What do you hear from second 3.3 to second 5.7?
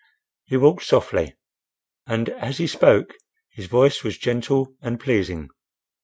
his voice was gentle and pleasing.